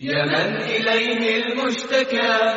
[0.00, 2.54] يا من إليه المشتكى.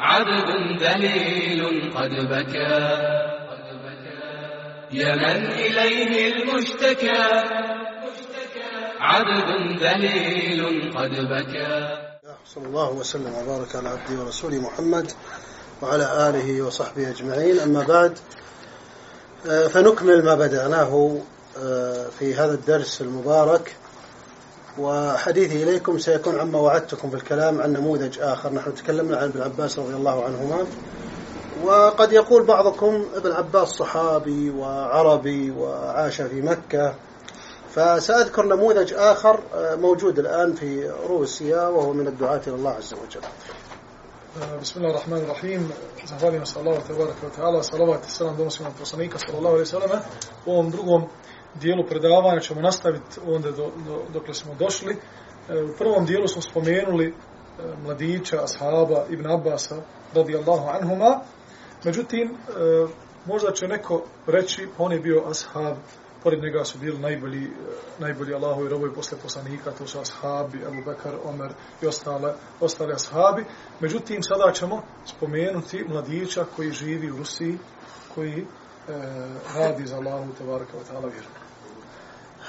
[0.00, 2.78] عبد ذليل قد بكى.
[4.92, 7.42] يا من إليه المشتكى.
[9.00, 11.98] عبد ذليل قد بكى.
[12.54, 15.12] صلى الله وسلم وبارك على عبده ورسوله محمد
[15.82, 17.60] وعلى آله وصحبه أجمعين.
[17.60, 18.18] أما بعد
[19.50, 21.20] آه، فنكمل ما بدأناه
[21.58, 23.76] آه، في هذا الدرس المبارك
[24.78, 29.78] وحديثي إليكم سيكون عما وعدتكم في الكلام عن نموذج آخر نحن تكلمنا عن ابن عباس
[29.78, 30.66] رضي الله عنهما
[31.64, 36.94] وقد يقول بعضكم ابن عباس صحابي وعربي وعاش في مكة
[37.74, 43.28] فسأذكر نموذج آخر آه، موجود الآن في روسيا وهو من الدعاة إلى الله عز وجل
[44.60, 45.72] Bismillah ar-Rahman ar-Rahim.
[46.06, 47.62] Zahvaljujem se Allahu tebareke ve taala.
[47.62, 49.98] Salavat i selam donosimo poslanika sallallahu alejhi ve selleme.
[50.46, 51.08] U
[51.54, 54.96] dijelu predavanja ćemo nastaviti onda do, do, dokle smo došli.
[55.48, 57.12] E, U prvom dijelu smo spomenuli e,
[57.82, 59.76] mladića, ashaba Ibn Abbasa
[60.14, 61.20] radijallahu anhuma.
[61.84, 62.86] Međutim, e,
[63.26, 65.76] možda će neko reći, on je bio ashab,
[66.22, 67.48] pored njega su bili najbolji, e,
[67.98, 73.44] najbolji Allahovi robovi posle poslanika, to su ashabi, Abu Bakar, Omer i ostale, ostale ashabi.
[73.80, 77.58] Međutim, sada ćemo spomenuti mladića koji živi u Rusiji,
[78.14, 78.46] koji
[78.88, 81.28] Allahu tebaraka wa ta'ala vjeru.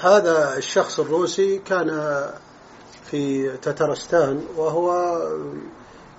[0.00, 2.20] هذا الشخص الروسي كان
[3.10, 5.18] في تترستان وهو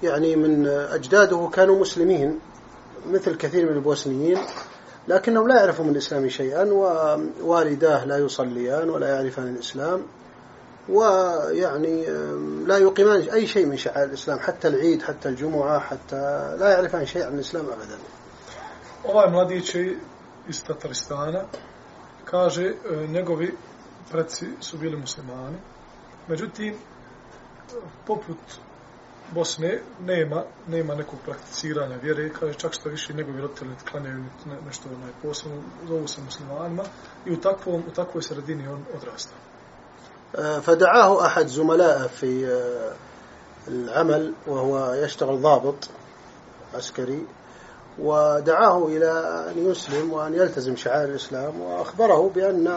[0.03, 2.39] يعني من أجداده كانوا مسلمين
[3.11, 4.37] مثل كثير من البوسنيين
[5.07, 10.01] لكنهم لا يعرفون من الإسلام شيئا ووالداه لا يصليان ولا يعرفان الإسلام
[10.89, 12.05] ويعني
[12.65, 17.25] لا يقيمان أي شيء من شعائر الإسلام حتى العيد حتى الجمعة حتى لا يعرفان شيء
[17.25, 17.97] عن الإسلام أبدا
[19.29, 19.95] mladić je
[20.47, 21.43] iz Tataristana,
[22.25, 23.57] kaže, e, njegovi
[24.11, 25.57] predci su bili muslimani,
[26.27, 26.75] međutim,
[28.07, 28.37] poput
[29.33, 34.89] Bosne nema, nema nekog prakticiranja vjere, kaže čak što više njegovi roditelji klanjaju ne, nešto
[34.95, 36.83] onaj posebno, zovu se muslimanima
[37.25, 39.33] i u, takvom, u takvoj sredini on odrasta.
[40.61, 42.47] فدعاه أحد زملائه في
[43.67, 45.89] العمل وهو يشتغل ضابط
[46.73, 47.25] عسكري
[47.99, 49.11] ودعاه إلى
[49.51, 52.67] أن يسلم وأن يلتزم شعائر الإسلام وأخبره بأن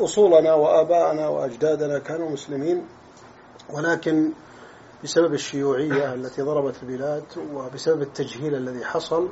[0.00, 2.86] أصولنا وآباءنا وأجدادنا كانوا مسلمين
[3.70, 4.30] ولكن
[5.04, 7.24] بسبب الشيوعية التي ضربت البلاد
[7.54, 9.28] وبسبب التجهيل الذي حصل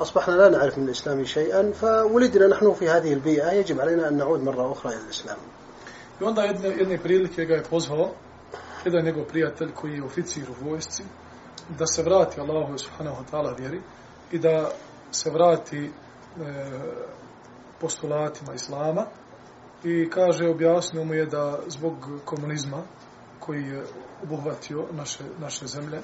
[0.00, 3.52] أصبحنا لا نعرف من الإسلام شيئا فولدنا نحن في هذه البيئة.
[3.52, 5.36] يجب علينا أن نعود مرة أخرى إلى الإسلام.
[11.78, 13.80] da se vrati Allahu subhanahu wa ta'ala vjeri
[14.33, 14.71] i da
[15.11, 15.91] se vrati e,
[17.81, 19.05] postulatima Islama
[19.83, 21.93] i kaže, objasnio mu je da zbog
[22.25, 22.83] komunizma
[23.39, 23.83] koji je
[24.23, 26.01] obuhvatio naše, naše zemlje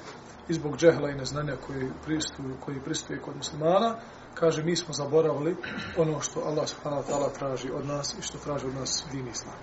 [0.48, 3.96] i zbog džehla i neznanja koji pristuju, koji pristuje kod muslimana,
[4.34, 5.56] kaže, mi smo zaboravili
[5.98, 9.28] ono što Allah subhanahu wa ta'ala traži od nas i što traži od nas din
[9.28, 9.56] Islam.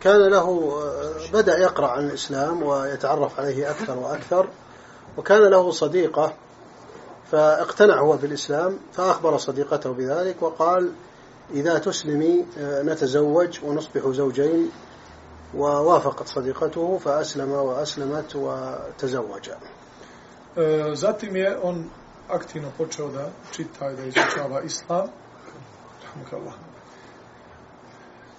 [0.00, 0.46] كان له
[1.32, 4.48] بدأ يقرأ عن الإسلام ويتعرف عليه أكثر وأكثر
[5.16, 6.32] وكان له صديقة
[7.33, 10.91] فاقتنع هو بالإسلام فأخبر صديقته بذلك وقال
[11.51, 14.71] إذا تسلمي نتزوج ونصبح زوجين
[15.55, 19.57] ووافقت صديقته فأسلم وأسلمت وتزوجا
[20.93, 21.89] Zatim je on
[22.29, 25.07] aktivno počeo da čita i da izučava islam.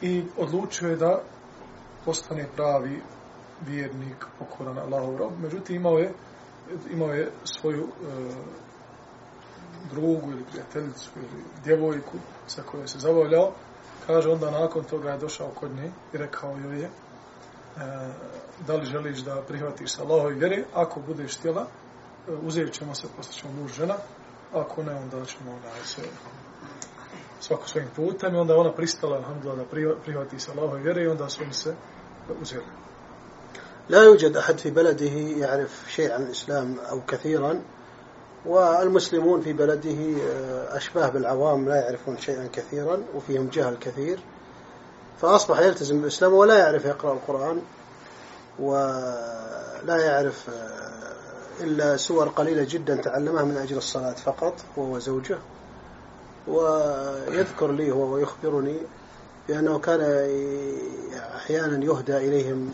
[0.01, 1.21] I odlučio je da
[2.05, 3.03] postane pravi
[3.67, 5.33] vjernik, pokoran Allahov rob.
[5.43, 6.13] Međutim, imao je,
[6.91, 8.64] imao je svoju e,
[9.92, 12.18] drugu ili prijateljicu ili djevojku
[12.48, 13.52] sa kojoj se zabavljao.
[14.08, 16.90] Kaže, onda nakon toga je došao kod nje i rekao joj je e,
[18.68, 20.64] da li želiš da prihvatiš sa Allahovi vjere.
[20.74, 23.96] Ako budeš htjela, e, uzet ćemo se, postaćemo muž žena.
[24.54, 26.02] Ako ne, onda ćemo onda se
[27.40, 31.30] svako svojim putem i onda ona pristala, alhamdulillah, da prihvati sa Allahove vjere i onda
[31.30, 31.76] su oni se
[32.42, 32.66] uzeli.
[33.90, 35.12] لا يوجد أحد في بلده
[35.46, 37.62] يعرف شيء عن الإسلام أو كثيرا
[38.47, 39.97] والمسلمون في بلده
[40.77, 44.19] أشباه بالعوام لا يعرفون شيئا كثيرا وفيهم جهل كثير.
[45.21, 47.63] فأصبح يلتزم بالإسلام ولا يعرف يقرأ القرآن
[48.59, 50.51] ولا يعرف
[51.61, 55.39] إلا سور قليلة جدا تعلمها من أجل الصلاة فقط هو وزوجه
[56.49, 58.77] ويذكر لي هو ويخبرني
[59.49, 60.01] بأنه كان
[61.37, 62.73] أحيانا يهدى إليهم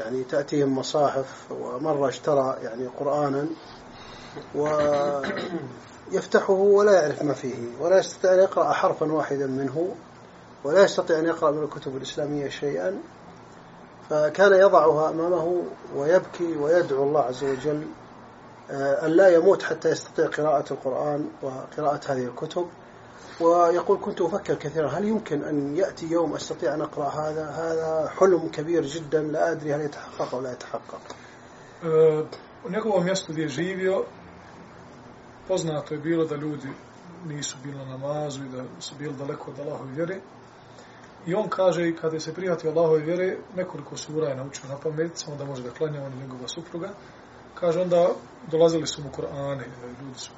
[0.00, 3.46] يعني تأتيهم مصاحف ومرة اشترى يعني قرآنا
[4.54, 9.94] ويفتحه ولا يعرف ما فيه ولا يستطيع أن يقرأ حرفا واحدا منه
[10.64, 12.98] ولا يستطيع أن يقرأ من الكتب الإسلامية شيئا.
[14.10, 15.62] فكان يضعها أمامه
[15.96, 17.86] ويبكي ويدعو الله عز وجل
[18.70, 22.66] آه، أن لا يموت حتى يستطيع قراءة القرآن وقراءة هذه الكتب.
[23.40, 28.48] ويقول كنت أفكر كثيرا هل يمكن أن يأتي يوم أستطيع أن أقرأ هذا؟ هذا حلم
[28.48, 31.00] كبير جدا لا أدري هل يتحقق أو لا يتحقق.
[32.64, 34.04] u njegovom mjestu gdje je živio,
[35.48, 36.68] poznato je bilo da ljudi
[37.26, 40.20] nisu bili na namazu i da su bili daleko od Allahove vjere.
[41.26, 44.76] I on kaže, i kada je se prihvatio Allahove vjere, nekoliko sura je naučio na
[44.76, 46.88] pamet, samo da može da klanja on i njegova supruga.
[47.54, 48.08] Kaže, onda
[48.50, 49.64] dolazili su mu Kur'ane,
[50.02, 50.30] ljudi su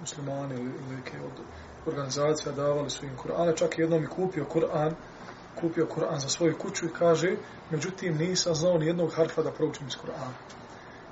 [0.00, 1.44] muslimani ili neke od
[1.86, 4.94] organizacija, davali su im Kur'ane, čak jednom i kupio Kur'an,
[5.60, 7.36] kupio Kur'an za svoju kuću i kaže,
[7.70, 10.61] međutim nisam znao ni jednog harfa da proučim iz Kur'ana.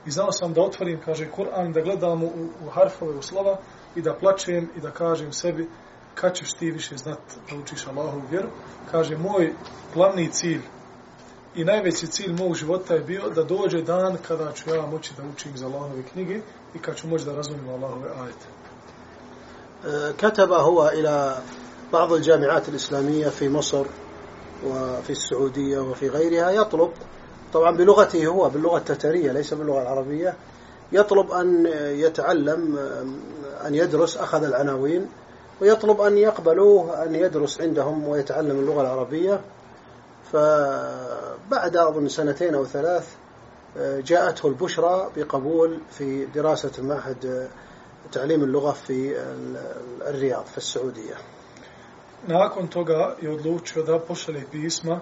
[0.05, 2.29] I znao sam da otvorim, kaže, Kur'an, da gledam u,
[2.65, 3.57] u harfove, u slova
[3.95, 5.69] i da plačem i da kažem sebi
[6.15, 8.49] kad ćeš ti više znat da učiš Allahovu vjeru.
[8.91, 9.53] Kaže, moj
[9.93, 10.61] glavni cilj
[11.55, 15.23] i najveći cilj mog života je bio da dođe dan kada ću ja moći da
[15.33, 16.39] učim za Allahove knjige
[16.73, 18.45] i kad ću moći da razumijem Allahove ajete.
[19.85, 21.37] آه، كتب هو إلى
[21.93, 23.85] بعض الجامعات الإسلامية في مصر
[24.65, 26.91] وفي السعودية وفي غيرها يطلب
[27.52, 30.34] طبعا بلغته هو باللغة التترية ليس باللغة العربية.
[30.92, 32.78] يطلب أن يتعلم
[33.66, 35.06] أن يدرس أخذ العناوين
[35.60, 39.40] ويطلب أن يقبلوه أن يدرس عندهم ويتعلم اللغة العربية.
[40.32, 43.06] فبعد أظن سنتين أو ثلاث
[43.78, 47.48] جاءته البشرى بقبول في دراسة معهد
[48.12, 49.56] تعليم اللغة في ال-
[50.06, 51.14] الرياض في السعودية.
[52.28, 55.00] Nakon toga je odlučio da pošalje pisma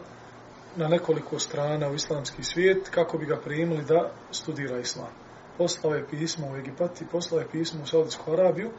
[0.78, 5.10] na nekoliko strana u islamski svijet kako bi ga primili da studira islam.
[5.58, 8.70] Poslao je pismo u Egipat i poslao je pismo u Saudijsku Arabiju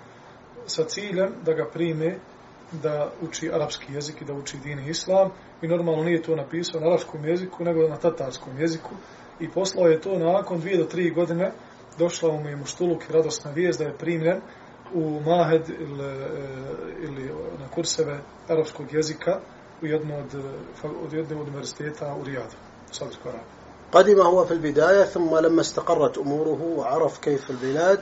[0.66, 2.16] sa ciljem da ga prime
[2.72, 5.32] da uči arapski jezik i da uči din islam.
[5.62, 8.90] I normalno nije to napisao na arapskom jeziku nego na tatarskom jeziku.
[9.40, 11.52] I poslao je to nakon dvije do tri godine.
[11.98, 14.42] Došla mu je muštuluk i radosna vijest da je primljen
[14.94, 16.28] u Mahed ili, eh,
[17.02, 19.40] ili na kurseve arapskog jezika
[19.82, 22.56] u jednu od, e, od jedne od univerziteta u Rijadu,
[22.92, 23.60] u Saudijskoj Arabiji.
[23.92, 28.00] قدم هو في البداية ثم لما استقرت أموره وعرف كيف البلاد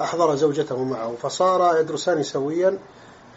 [0.00, 2.78] أحضر زوجته معه فصار يدرسان سويا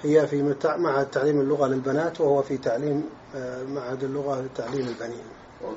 [0.04, 3.04] هي في معهد تعليم اللغة للبنات وهو في تعليم
[3.36, 5.26] آه، معهد اللغة لتعليم البنين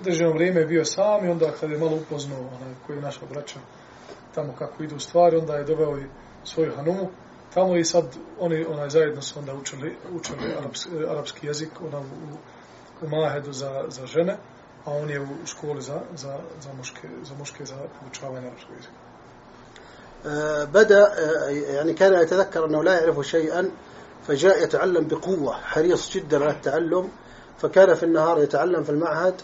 [0.01, 3.27] Određeno vrijeme je bio sam i onda kad je malo upoznao onaj koji je naša
[3.31, 3.61] braća
[4.35, 6.05] tamo kako idu stvari, onda je doveo i
[6.45, 7.09] svoju hanumu
[7.55, 8.05] tamo i sad
[8.41, 12.05] oni onaj zajedno su onda učili, učili arapski, arapski jezik ona u,
[13.07, 14.37] u Mahedu za, za žene,
[14.85, 19.09] a on je u školi za, za, za, muške, za muške za poučavanje arapskog jezika.
[20.75, 21.15] بدأ
[21.51, 23.71] يعني كان يتذكر أنه لا يعرف شيئا
[24.27, 27.09] فجاء يتعلم بقوة حريص جدا على التعلم
[27.59, 29.35] فكان في النهار يتعلم في المعهد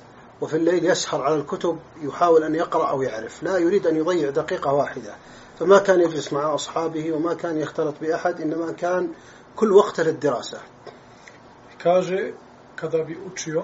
[0.41, 4.73] وفي الليل يسهر على الكتب يحاول أن يقرأ أو يعرف لا يريد أن يضيع دقيقة
[4.73, 5.15] واحدة
[5.60, 9.10] فما كان يجلس مع أصحابه وما كان يختلط بأحد إنما كان
[9.56, 10.60] كل وقت للدراسة
[11.74, 12.32] I kaže,
[12.76, 13.64] kada bi učio,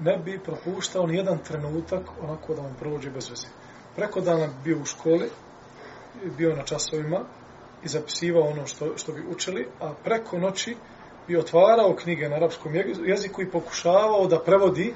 [0.00, 3.46] ne bi propuštao ni jedan trenutak onako da mu prođe bez veze.
[3.96, 5.30] Preko dana bi bio u školi,
[6.38, 7.20] bio na časovima
[7.84, 10.76] i zapisivao ono što, što bi učili, a preko noći
[11.28, 12.74] bi otvarao knjige na arapskom
[13.06, 14.94] jeziku i pokušavao da prevodi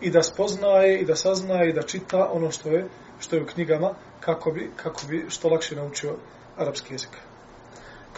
[0.00, 2.88] i da spoznaje i da saznaje i da čita ono što je
[3.20, 6.14] što je u knjigama kako bi kako bi što lakše naučio
[6.58, 7.10] arapski jezik.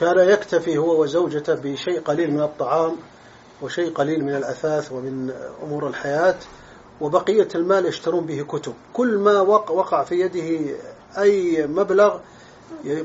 [0.01, 2.97] كان يكتفي هو وزوجته بشيء قليل من الطعام
[3.63, 5.31] وشيء قليل من الأثاث ومن
[5.63, 6.35] أمور الحياة
[7.01, 10.75] وبقية المال يشترون به كتب كل ما وق- وقع في يده
[11.19, 12.19] أي مبلغ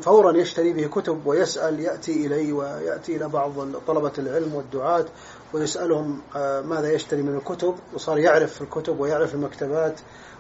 [0.01, 3.53] فورا يشتري به كتب ويسأل يأتي إلي ويأتي إلى بعض
[3.87, 5.05] طلبة العلم والدعاة
[5.53, 9.99] ويسألهم آه، ماذا يشتري من الكتب وصار يعرف الكتب ويعرف المكتبات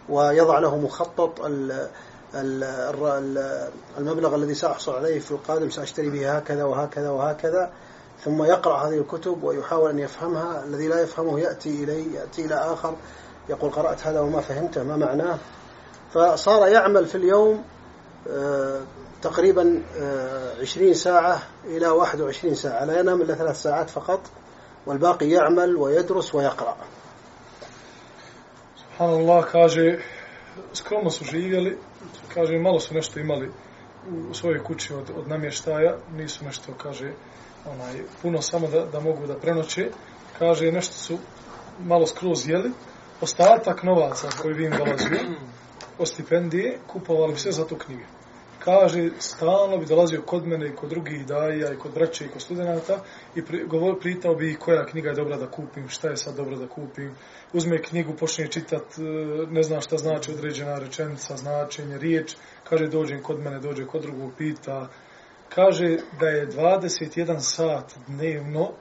[0.09, 1.41] ويضع له مخطط
[3.97, 7.71] المبلغ الذي سأحصل عليه في القادم سأشتري به هكذا وهكذا وهكذا.
[8.23, 12.95] ثم يقرأ هذه الكتب ويحاول أن يفهمها الذي لا يفهمه يأتي إلي يأتي إلى آخر
[13.49, 15.37] يقول قرأت هذا وما فهمته ما معناه؟
[16.13, 17.63] فصار يعمل في اليوم
[19.21, 24.21] تقريبا آه، 20 ساعة إلى 21 ساعة لا ينام إلا ثلاث ساعات فقط
[24.85, 26.77] والباقي يعمل ويدرس ويقرأ
[28.97, 29.99] Subhanallah kaže,
[30.73, 31.77] skromno su živjeli,
[32.33, 33.51] kaže, malo su nešto imali
[34.29, 37.11] u svojoj kući od, od namještaja, nisu nešto, kaže,
[37.65, 39.89] onaj, puno samo da, da mogu da prenoće,
[40.39, 41.17] kaže, nešto su
[41.79, 42.71] malo skroz jeli,
[43.21, 45.19] ostatak novaca koji bi im dolazio,
[45.99, 48.05] o stipendije, kupovali sve za tu knjige.
[48.65, 52.41] kaže, stalno bi dolazio kod mene i kod drugih daja i kod braće i kod
[52.41, 52.99] studenta
[53.35, 56.55] i pri, govor, pritao bi koja knjiga je dobra da kupim, šta je sad dobro
[56.55, 57.15] da kupim.
[57.53, 59.01] Uzme knjigu, počne čitat, e,
[59.49, 62.35] ne zna šta znači određena rečenica, značenje, riječ,
[62.69, 64.87] kaže, dođem kod mene, dođe kod drugog, pita.
[65.49, 68.71] Kaže da je 21 sat dnevno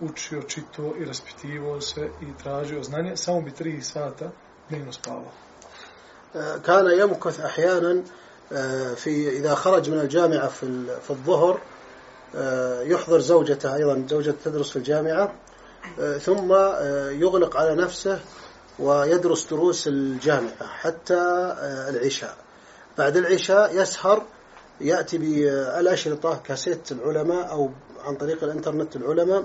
[0.00, 4.30] učio, čito i raspitivo se i tražio znanje, samo bi 3 sata
[4.68, 5.32] dnevno spavao.
[6.34, 8.04] E, kana jemu kod ahjanan,
[8.96, 11.60] في إذا خرج من الجامعة في في الظهر
[12.82, 15.32] يحضر زوجته أيضا زوجته تدرس في الجامعة
[16.20, 16.52] ثم
[17.22, 18.20] يغلق على نفسه
[18.78, 21.18] ويدرس دروس الجامعة حتى
[21.88, 22.36] العشاء.
[22.98, 24.22] بعد العشاء يسهر
[24.80, 27.70] يأتي بالأشرطة كاسيت العلماء أو
[28.04, 29.44] عن طريق الإنترنت العلماء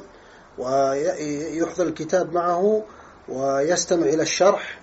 [0.58, 2.84] ويحضر الكتاب معه
[3.30, 4.80] ويستمع إلى الشرح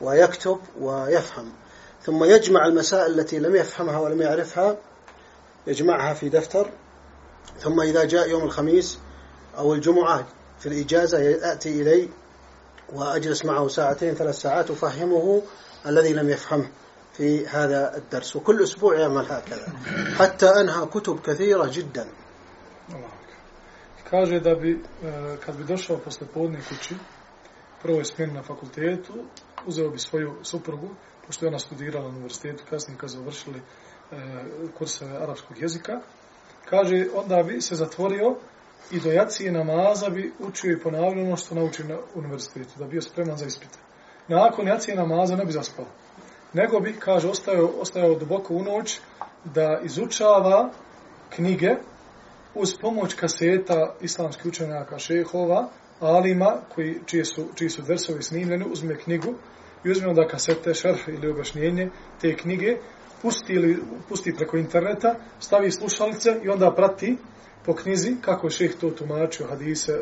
[0.00, 1.52] ويكتب ويفهم.
[2.06, 4.76] ثم يجمع المسائل التي لم يفهمها ولم يعرفها
[5.66, 6.70] يجمعها في دفتر.
[7.58, 8.98] ثم إذا جاء يوم الخميس
[9.58, 10.26] أو الجمعة
[10.58, 12.08] في الإجازة يأتي إلي
[12.92, 15.42] وأجلس معه ساعتين ثلاث ساعات أفهمه
[15.86, 16.68] الذي لم يفهمه
[17.12, 18.36] في هذا الدرس.
[18.36, 19.72] وكل أسبوع يعمل هكذا.
[20.18, 22.06] حتى أنهى كتب كثيرة جدا.
[24.10, 24.82] Kaže da bi,
[25.46, 26.94] kad bi došao posle podne kući,
[27.82, 29.12] prvo je smjen na fakultetu,
[29.66, 30.88] uzeo bi svoju suprugu,
[31.26, 34.44] pošto je ona studirala na univerzitetu, kasnije kad završili eh, e,
[34.78, 36.00] kurseve arapskog jezika,
[36.68, 38.36] kaže, onda bi se zatvorio
[38.90, 43.02] i do jacije namaza bi učio i ponavljao ono što nauči na univerzitetu, da bio
[43.02, 43.78] spreman za ispite.
[44.28, 45.86] Nakon jacije namaza ne bi zaspao.
[46.52, 49.00] Nego bi, kaže, ostajao, ostajao duboko u noć
[49.44, 50.70] da izučava
[51.30, 51.74] knjige
[52.54, 55.68] uz pomoć kaseta islamskih učenjaka šehova,
[56.00, 59.34] alima, koji, čije, su, čiji su versovi snimljeni, uzme knjigu
[59.86, 61.90] i uzme onda kasete, šerh ili objašnjenje
[62.20, 62.76] te knjige,
[63.22, 63.76] pusti, ili,
[64.08, 67.16] pusti preko interneta, stavi slušalice i onda prati
[67.64, 69.92] po knjizi kako je šeh to tumačio, hadise,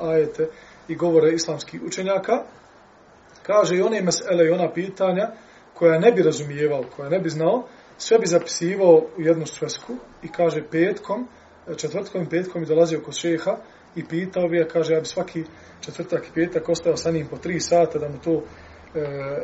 [0.00, 0.48] ajete
[0.88, 2.42] i govore islamskih učenjaka.
[3.42, 5.30] Kaže i one mesele i ona pitanja
[5.74, 7.66] koja ne bi razumijevao, koja ne bi znao,
[7.98, 11.28] sve bi zapisivao u jednu svesku i kaže petkom,
[11.76, 13.56] četvrtkom i petkom je dolazio kod šeha
[13.96, 15.44] i pitao bi ja, kaže, ja bi svaki
[15.80, 18.42] četvrtak i petak ostao sa njim po tri sata da mu to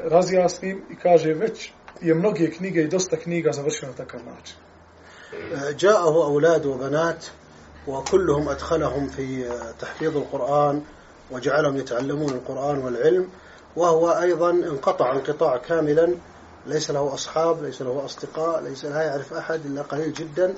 [0.04, 4.56] razjasnim i kaže, već je mnoge knjige i dosta knjiga završio na takav način.
[5.78, 7.26] جاءه أولاد وبنات
[7.86, 10.82] وكلهم أدخلهم في تحفيظ القرآن
[11.30, 13.28] وجعلهم يتعلمون القرآن والعلم
[13.76, 16.14] وهو أيضا انقطع انقطاع كاملا
[16.66, 20.54] ليس له أصحاب ليس له أصدقاء ليس لا يعرف أحد إلا قليل جدا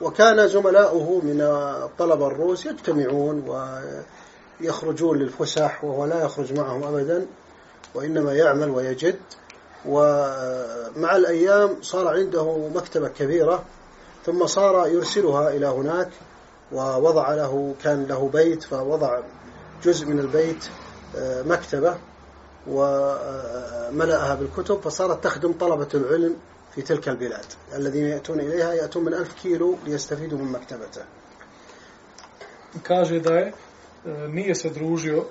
[0.00, 1.40] وكان زملاؤه من
[1.84, 3.44] الطلبة الروس يجتمعون
[4.60, 7.26] ويخرجون للفسح وهو لا يخرج معهم أبدا
[7.94, 9.16] وإنما يعمل ويجد.
[9.86, 13.64] ومع الأيام صار عنده مكتبة كبيرة
[14.26, 16.08] ثم صار يرسلها إلى هناك
[16.72, 19.20] ووضع له كان له بيت فوضع
[19.84, 20.64] جزء من البيت
[21.46, 21.96] مكتبة
[22.66, 26.36] وملأها بالكتب فصارت تخدم طلبة العلم
[26.74, 27.46] في تلك البلاد.
[27.74, 31.02] الذين يأتون إليها يأتون من ألف كيلو ليستفيدوا من مكتبته.
[32.82, 33.52] Kaže da je
[34.28, 35.24] nije se družio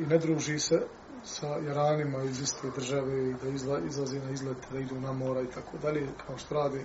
[0.00, 0.82] i ne druži se
[1.26, 5.40] sa Iranima iz iste države i da izla, izlazi na izlet, da idu na mora
[5.40, 6.84] i tako dalje, kao što rade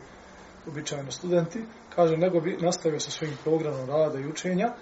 [0.67, 1.63] običajno studenti.
[1.95, 4.73] Kaže, nego bi nastavio sa svojim programom rada i učenja.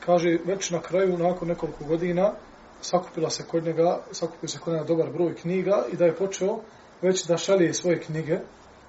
[0.00, 2.32] Kaže, već na kraju, nakon nekoliko godina,
[2.80, 6.58] sakupila se kod njega, sakupio se kod njega dobar broj knjiga i da je počeo
[7.02, 8.38] već da šalje svoje knjige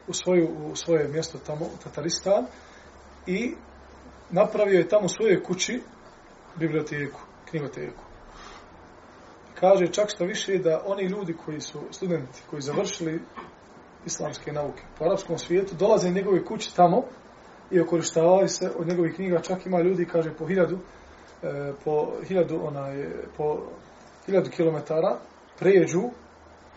[0.08, 2.46] u, svoju, u svoje mjesto tamo, u Tataristan
[3.28, 3.56] i
[4.30, 5.82] napravio je tamo u svojoj kući
[6.56, 7.20] biblioteku,
[7.50, 8.13] knjigoteku.
[9.60, 13.22] Kaže čak što više da oni ljudi koji su studenti, koji završili
[14.06, 17.04] islamske nauke po arapskom svijetu, dolaze u njegove kuće tamo
[17.72, 20.78] i okorištavaju se od njegovih knjiga, čak ima ljudi, kaže, po hiljadu,
[21.44, 23.58] e, po hiljadu, onaj, po
[24.26, 25.20] hiljadu kilometara
[25.60, 26.02] pređu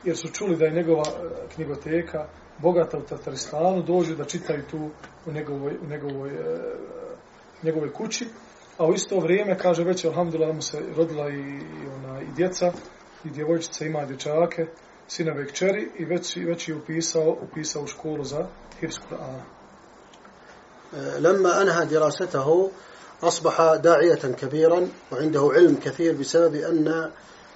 [0.05, 2.27] jer su čuli da je njegova e, knjigoteka
[2.59, 4.91] bogata u Tataristanu, dođu da čitaju tu
[5.27, 6.59] u njegovoj, u njegovoj, e,
[7.63, 8.29] njegovoj kući,
[8.79, 12.73] a u isto vrijeme, kaže već, alhamdulillah, mu se rodila i, i, ona, i djeca,
[13.25, 14.67] i djevojčica ima dječake,
[15.09, 18.47] sinove kćeri, i već, već je upisao, upisao u školu za
[18.81, 19.57] Hirs Kur'ana.
[21.19, 22.71] لما أنهى دراسته
[23.23, 27.11] أصبح داعية كبيرا وعنده علم كثير بسبب أن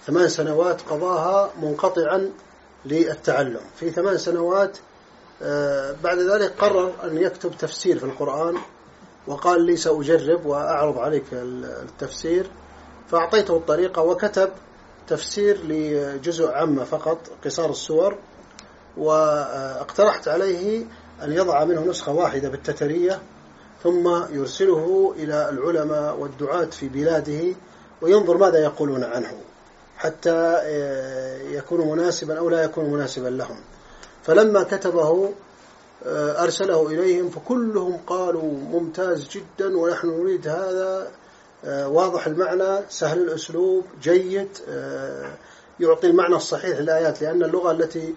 [0.07, 2.31] ثمان سنوات قضاها منقطعا
[2.85, 4.79] للتعلم في ثمان سنوات
[6.03, 8.57] بعد ذلك قرر أن يكتب تفسير في القرآن
[9.31, 12.51] وقال لي سأجرب وأعرض عليك التفسير.
[13.11, 14.51] فأعطيته الطريقة وكتب
[15.09, 18.19] تفسير لجزء عامة فقط قصار السور
[18.97, 20.85] واقترحت عليه
[21.23, 23.21] أن يضع منه نسخة واحدة بالتترية
[23.83, 27.55] ثم يرسله إلى العلماء والدعاة في بلاده
[28.03, 29.33] وينظر ماذا يقولون عنه
[29.97, 33.61] حتى آه، يكون مناسبا أو لا يكون مناسبا لهم.
[34.23, 35.33] فلما كتبه
[36.07, 41.11] أرسله إليهم فكلهم قالوا ممتاز جدا ونحن نريد هذا.
[41.65, 44.49] آه، واضح المعنى سهل الأسلوب جيد.
[45.81, 48.15] يعطي المعنى الصحيح للآيات لأن اللغة التي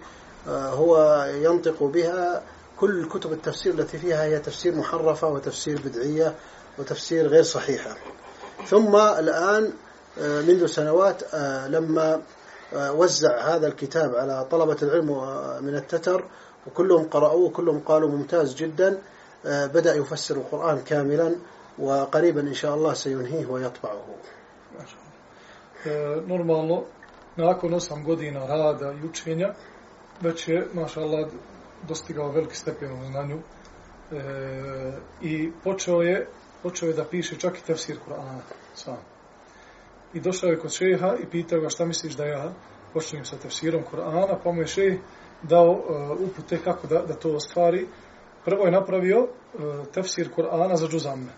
[0.48, 2.42] هو ينطق بها
[2.80, 6.34] كل كتب التفسير التي فيها هي تفسير محرفة وتفسير بدعية
[6.78, 7.96] وتفسير غير صحيحة.
[8.68, 9.72] ثم الآن
[10.18, 12.22] آه، منذ سنوات آه، لما
[12.74, 15.08] آه، وزع هذا الكتاب على طلبة العلم
[15.64, 16.24] من التتر
[16.66, 19.02] وكلهم قرأوه وكلهم قالوا ممتاز جدا
[19.44, 21.36] بدأ يفسر القرآن كاملا
[21.78, 24.02] وقريبا إن شاء الله سينهيه ويطبعه
[26.26, 26.84] Normalno,
[27.36, 29.54] nakon osam godina rada i učenja,
[30.20, 31.28] već je, maša Allah,
[31.88, 33.42] dostigao veliki stepen u znanju e,
[35.22, 36.26] i počeo je,
[36.62, 38.40] počeo je da piše čak i tefsir Kur'ana
[38.74, 38.96] sam.
[40.14, 42.52] I došao je kod šeha i pitao ga šta misliš da ja
[42.92, 44.94] počnem sa tefsirom Kur'ana, pa mu je šeh
[45.42, 47.86] dao e, upute kako da, da to ostvari.
[48.44, 49.58] Prvo je napravio e,
[49.92, 51.32] tefsir Kur'ana za džuzamme,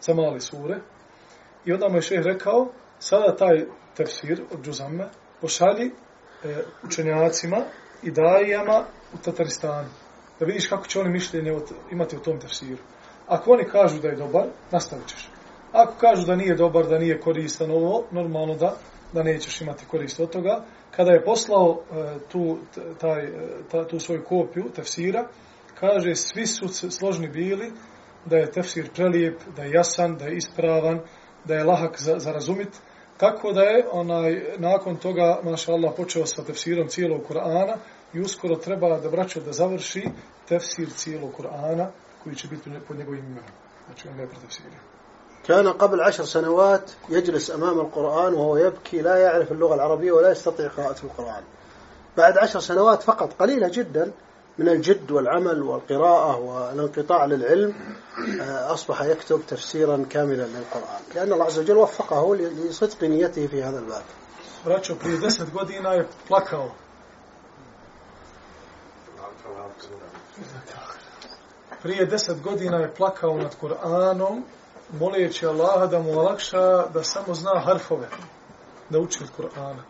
[0.00, 0.80] za male sure.
[1.64, 3.64] I onda mu je šeh rekao, sada taj
[3.96, 5.08] tefsir od džuzamme
[5.40, 6.50] pošalji uh,
[6.84, 7.56] učenjacima
[8.02, 9.88] i dajijama u Tataristanu.
[10.40, 11.52] Da vidiš kako će oni mišljenje
[11.90, 12.82] imati u tom tefsiru.
[13.26, 15.28] Ako oni kažu da je dobar, nastavit ćeš.
[15.72, 18.76] Ako kažu da nije dobar, da nije koristan ovo, normalno da,
[19.12, 20.64] da nećeš imati korist od toga.
[20.90, 22.58] Kada je poslao e, tu,
[23.00, 23.30] taj, e,
[23.70, 25.28] ta, tu svoju kopiju tefsira,
[25.74, 27.72] kaže svi su složni bili
[28.24, 31.00] da je tefsir prelijep, da je jasan, da je ispravan,
[31.44, 32.68] da je lahak za, za razumit.
[33.16, 37.76] Tako da je onaj nakon toga, maša Allah, počeo sa tefsirom cijelog Kur'ana
[38.14, 40.02] i uskoro treba da braćo da završi
[40.48, 41.86] tefsir cijelog Kur'ana
[42.24, 43.50] koji će biti pod njegovim imenom.
[43.86, 44.99] Znači on ga je pretefsirio.
[45.46, 50.68] كان قبل عشر سنوات يجلس أمام القرآن وهو يبكي لا يعرف اللغة العربية ولا يستطيع
[50.68, 51.42] قراءة القرآن.
[52.16, 54.12] بعد عشر سنوات فقط قليلة جدا
[54.58, 57.74] من الجد والعمل والقراءة والانقطاع للعلم
[58.50, 61.00] أصبح يكتب تفسيرا كاملا للقرآن.
[61.14, 64.02] لأن الله عز وجل وفقه لصدق نيته في هذا الباب.
[71.82, 73.36] Prije deset godina je plakao.
[73.38, 74.42] Nad Kur'anom
[74.92, 78.08] moleći Allaha da mu olakša da samo zna harfove,
[78.90, 79.82] da uči od Kur'ana.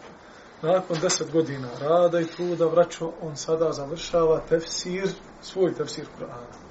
[0.63, 5.09] Nakon deset godina rada i truda, vraćo, on sada završava tefsir,
[5.43, 6.71] svoj tefsir Kur'ana.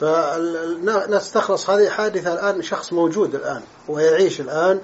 [0.00, 4.80] فنستخلص هذه حادثة الآن شخص موجود الآن ويعيش الآن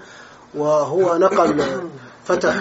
[0.54, 1.80] وهو نقل
[2.24, 2.54] فتح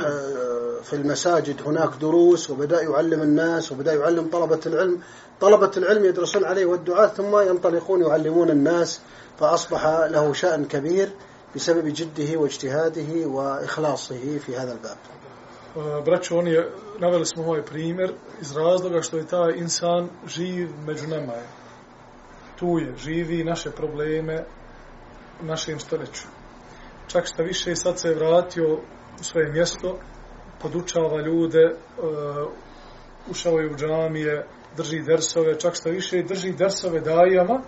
[0.84, 5.02] في المساجد هناك دروس وبدأ يعلم الناس وبدأ يعلم طلبة العلم
[5.41, 9.02] طلبة العلم يدرسون عليه والدعاة ثم ينطلقون يعلمون الناس
[9.39, 11.10] فأصبح له شأن كبير
[11.56, 14.98] بسبب جده واجتهاده وإخلاصه في هذا الباب
[16.06, 21.08] Braćo, on je, naveli smo ovaj primjer iz razloga što je taj insan živ među
[21.08, 21.48] nama je.
[22.56, 24.46] Tu je, živi naše probleme
[25.41, 26.28] u našem stoljeću.
[27.08, 28.74] Čak što više sad se je vratio
[29.20, 29.98] u svoje mjesto,
[30.62, 32.51] podučava ljude, uh,
[33.31, 37.61] ušao je u džamije, drži dersove, čak što više drži dersove dajama,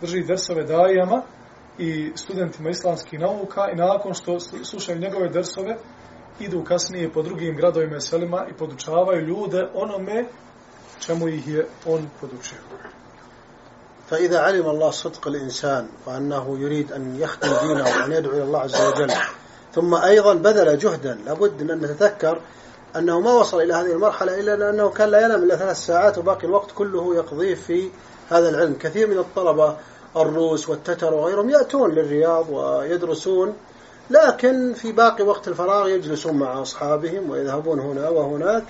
[0.00, 1.22] drži dersove dajama
[1.78, 5.76] i studentima islamskih nauka i nakon što slušaju njegove dersove,
[6.40, 10.24] idu kasnije po drugim gradovima i selima i podučavaju ljude onome
[11.06, 12.58] čemu ih je on podučio.
[14.08, 18.80] فإذا علم الله صدق الإنسان وأنه يريد أن يخدم دينه وأن يدعو إلى الله عز
[18.86, 19.12] وجل
[19.75, 21.19] ثم أيضا بذل جهدا.
[21.25, 22.39] لابد أن نتذكر
[22.95, 26.47] أنه ما وصل إلى هذه المرحلة إلا لأنه كان لا ينام إلا ثلاث ساعات وباقي
[26.47, 27.89] الوقت كله يقضيه في
[28.29, 28.75] هذا العلم.
[28.79, 29.77] كثير من الطلبة
[30.17, 33.53] الروس والتتر وغيرهم يأتون للرياض ويدرسون
[34.09, 38.63] لكن في باقي وقت الفراغ يجلسون مع أصحابهم ويذهبون هنا وهناك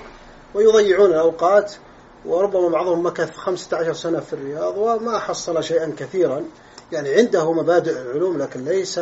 [0.54, 1.74] ويضيعون الأوقات.
[2.26, 6.44] وربما بعضهم مكث 15 سنة في الرياض وما حصل شيئا كثيرا.
[6.92, 9.00] يعني عنده مبادئ العلوم لكن ليس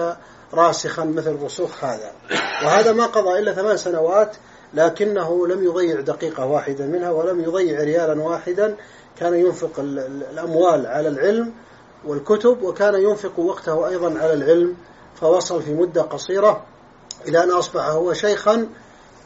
[0.54, 2.12] راسخا مثل رسوخ هذا.
[2.64, 4.36] وهذا ما قضى إلا ثمان سنوات
[4.74, 8.76] لكنه لم يضيع دقيقة واحدة منها ولم يضيع ريالا واحدا.
[9.20, 11.54] كان ينفق الأموال على العلم
[12.06, 14.76] والكتب وكان ينفق وقته أيضا على العلم.
[15.16, 16.66] فوصل في مدة قصيرة
[17.28, 18.68] إلى أن أصبح هو شيخا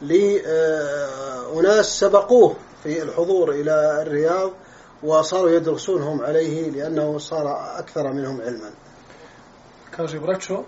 [0.02, 4.50] لأناس سبقوه في الحضور إلى الرياض
[5.02, 8.70] وصاروا يدرسونهم عليه لأنه صار أكثر منهم علما.
[9.96, 10.64] Kaže braćo,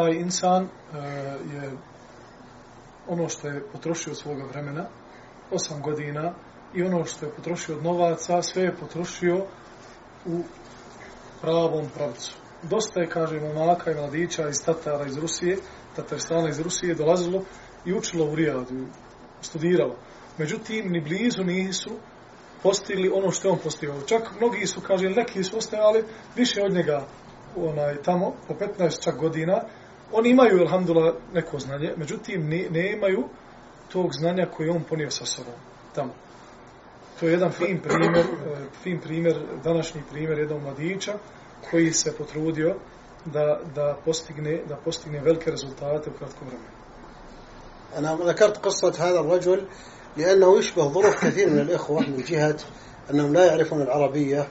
[0.00, 0.70] taj insan uh,
[1.54, 1.70] je
[3.08, 4.86] ono što je potrošio svoga vremena,
[5.50, 6.32] osam godina
[6.74, 9.44] i ono što je potrošio od novaca, sve je potrošio
[10.26, 10.42] u
[11.40, 12.36] pravom pravcu.
[12.62, 15.56] Dosta je, kaže, momaka i mladića iz Tatara iz Rusije,
[15.96, 17.42] Tatarstana iz Rusije, dolazilo
[17.84, 18.86] i učilo u Rijadu,
[19.40, 19.96] studiralo.
[20.38, 21.90] Međutim, ni blizu nisu
[22.62, 24.00] postigli ono što je on postigao.
[24.00, 26.04] Čak mnogi su, kaže, neki su ostajali
[26.36, 27.06] više od njega
[27.56, 29.62] onaj, tamo, po 15 čak godina.
[30.12, 33.24] Oni imaju, alhamdulillah, neko znanje, međutim, ne, ne imaju
[33.92, 35.54] tog znanja koje on ponio sa sobom
[35.94, 36.12] tamo.
[37.20, 41.12] To je jedan fin primjer, e, fin primjer, današnji primjer jednog mladića
[41.70, 42.76] koji se potrudio
[43.24, 46.80] da, da, postigne, da postigne velike rezultate u kratkom vremenu.
[47.98, 49.66] أنا ذكرت قصة هذا الرجل
[50.16, 52.56] لأنه يشبه ظروف كثير من الإخوة من جهة
[53.10, 54.48] أنهم لا يعرفون العربية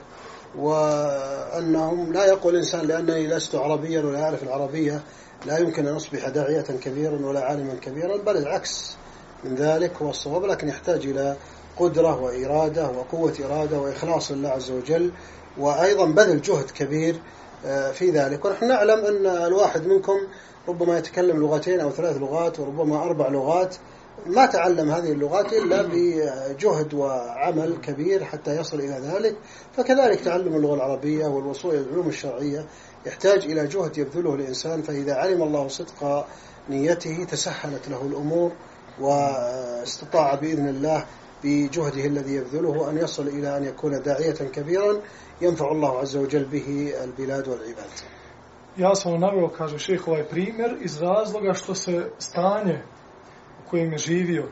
[0.58, 5.02] وأنهم لا يقول الإنسان لأنني لست عربيا ولا أعرف العربية
[5.46, 8.96] لا يمكن أن أصبح داعية كبيرا ولا عالما كبيرا بل العكس
[9.44, 11.36] من ذلك هو الصواب لكن يحتاج إلى
[11.76, 15.12] قدرة وإرادة وقوة إرادة وإخلاص لله عز وجل
[15.58, 17.20] وأيضا بذل جهد كبير
[17.66, 18.44] آه، في ذلك.
[18.44, 20.18] ونحن نعلم أن الواحد منكم
[20.68, 23.76] ربما يتكلم لغتين أو ثلاث لغات وربما أربع لغات
[24.26, 29.36] ما تعلم هذه اللغات إلا بجهد وعمل كبير حتى يصل إلى ذلك.
[29.76, 32.66] فكذلك تعلم اللغة العربية والوصول إلى العلوم الشرعية
[33.06, 36.26] يحتاج إلى جهد يبذله الإنسان فإذا علم الله صدق
[36.68, 38.52] نيته تسهلت له الأمور
[39.00, 41.04] واستطاع بإذن الله
[41.44, 45.00] بجهده الذي يبذله أن يصل إلى أن يكون داعية كبيرا
[45.40, 47.90] ينفع الله عز وجل به البلاد والعباد
[48.76, 52.82] Ja sam naveo, kaže šeh, ovaj primjer iz razloga što se stanje
[53.66, 54.48] u kojem je živio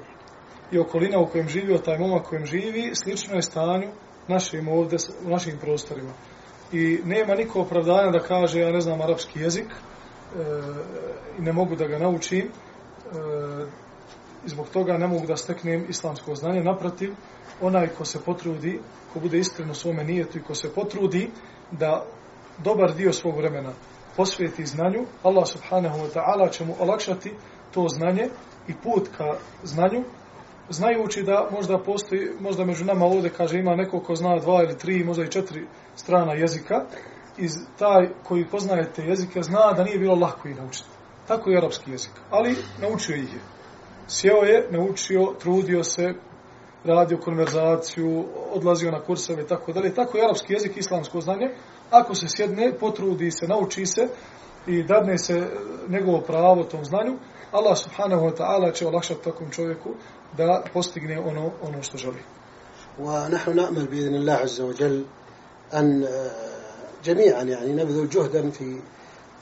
[0.72, 3.88] i okolina u kojem živio taj momak kojem živi, slično je stanju
[4.28, 6.12] našim ovdje, u našim prostorima.
[6.72, 9.74] I nema niko opravdanja da kaže ja ne znam arapski jezik e,
[11.38, 12.50] i ne mogu da ga naučim e,
[14.44, 16.60] i zbog toga ne mogu da steknem islamsko znanje.
[16.60, 17.14] Naprotiv,
[17.60, 18.80] onaj ko se potrudi,
[19.12, 21.30] ko bude iskreno svome nijetu i ko se potrudi
[21.70, 22.04] da
[22.64, 23.72] dobar dio svog vremena
[24.16, 27.32] posvijeti znanju, Allah subhanahu wa ta'ala će mu olakšati
[27.74, 28.28] to znanje
[28.68, 30.04] i put ka znanju,
[30.70, 34.78] znajući da možda postoji, možda među nama ovdje kaže ima neko ko zna dva ili
[34.78, 36.84] tri, možda i četiri strana jezika,
[37.38, 40.88] iz taj koji poznaje te jezike zna da nije bilo lako ih naučiti.
[41.28, 43.40] Tako je arapski jezik, ali naučio ih je.
[44.06, 46.14] Sjeo je, naučio, trudio se,
[46.84, 49.94] radio konverzaciju, odlazio na kurseve i tako dalje.
[49.94, 51.50] Tako je arapski jezik, islamsko znanje.
[51.90, 54.08] Ako se sjedne, potrudi se, nauči se
[54.68, 55.50] i dadne se
[55.88, 57.16] njegovo pravo tom znanju,
[57.52, 59.90] Allah subhanahu wa ta'ala će olakšati takvom čovjeku
[60.36, 62.22] da postigne ono, ono što želi.
[62.98, 65.04] ونحن نأمل بإذن الله عز وجل
[65.74, 66.08] أن
[67.04, 68.80] جميعا يعني نبذل جهدا في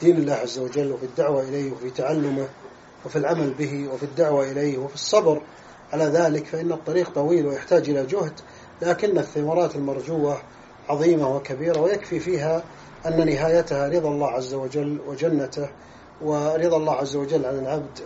[0.01, 2.49] دين الله عز وجل وفي الدعوة إليه وفي تعلمه
[3.05, 5.43] وفي العمل به وفي الدعوة إليه وفي الصبر
[5.93, 8.33] على ذلك فإن الطريق طويل ويحتاج إلى جهد
[8.83, 10.39] لكن الثمرات المرجوة
[10.89, 12.63] عظيمة وكبيرة ويكفي فيها
[13.07, 15.69] أن نهايتها رضا الله عز وجل وجنته
[16.23, 18.01] ورضا الله عز وجل عن العبد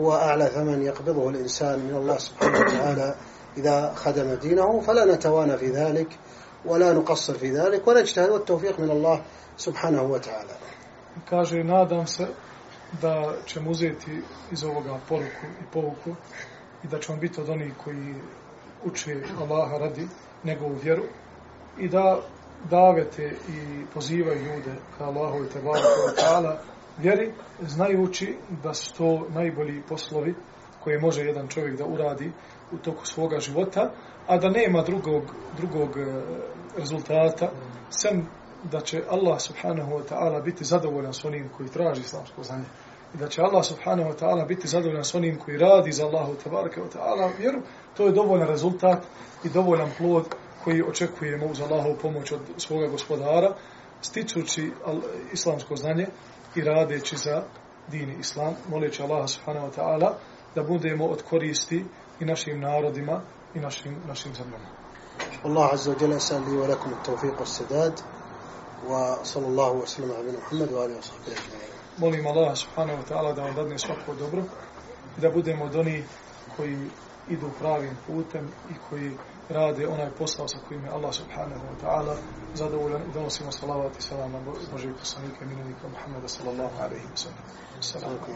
[0.00, 3.14] هو أعلى ثمن يقبضه الإنسان من الله سبحانه وتعالى.
[3.56, 6.18] إذا خدم دينه فلا نتوانى في ذلك
[6.64, 9.22] ولا نقصر في ذلك ونجتهد والتوفيق من الله
[9.56, 10.54] سبحانه وتعالى.
[11.30, 12.26] Kaže nadam se
[13.02, 16.10] da ćemo uzeti iz ovoga poruku i povuku
[16.84, 18.14] i da ćemo biti od onih koji
[18.84, 20.08] uče Allaha radi
[20.44, 21.02] njegovu vjeru
[21.78, 22.20] i da
[22.70, 25.80] davete i pozivaju ljude ka Allahu i Tebaru
[26.16, 26.56] ta'ala
[26.98, 30.34] vjeri, znajući da su to najbolji poslovi
[30.84, 32.32] koje može jedan čovjek da uradi
[32.72, 33.90] u toku svoga života,
[34.26, 35.22] a da nema drugog,
[35.56, 36.22] drugog e,
[36.78, 37.50] rezultata,
[37.90, 38.26] sem
[38.70, 42.64] da će Allah subhanahu wa ta'ala biti zadovoljan s onim koji traži islamsko znanje.
[43.14, 46.34] I da će Allah subhanahu wa ta'ala biti zadovoljan s onim koji radi za Allahu
[46.34, 47.60] tabaraka wa ta'ala vjeru,
[47.96, 49.02] to je dovoljan rezultat
[49.44, 50.24] i dovoljan plod
[50.64, 53.54] koji očekujemo uz Allahovu pomoć od svoga gospodara,
[54.00, 54.70] sticući
[55.32, 56.06] islamsko znanje
[56.54, 57.42] i radeći za
[57.88, 60.12] dini islam, moleći Allaha subhanahu wa ta'ala
[60.54, 61.84] da budemo od koristi
[62.20, 63.20] i našim narodima
[63.54, 64.68] i našim, našim zemljama.
[65.44, 67.92] Allah azza wa jala sallahu wa lakum tawfiq wa sadad
[68.88, 71.40] wa sallallahu wa sallam abinu Muhammad wa alihi wa sahbihi
[71.98, 74.42] Molim Allah subhanahu wa ta'ala da vam dadne svako dobro
[75.18, 76.04] i da budemo od onih
[76.56, 76.78] koji
[77.28, 79.12] idu pravim putem i koji
[79.50, 82.16] rade onaj posao sa kojim je Allah subhanahu wa ta'ala
[82.54, 84.40] zadovoljan i donosimo salavat i salam na
[84.72, 87.44] Božeg poslanika i minenika Muhammeda sallallahu alaihi wa sallam.
[87.78, 88.34] Assalamu alaikum.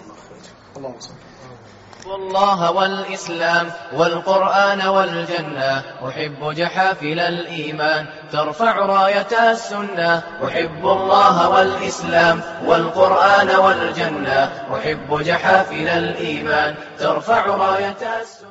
[0.77, 1.79] Allahu sallam.
[2.07, 14.65] الله والإسلام والقرآن والجنة أحب جحافل الإيمان ترفع راية السنة أحب الله والإسلام والقرآن والجنة
[14.75, 18.49] أحب جحافل الإيمان ترفع راية السنة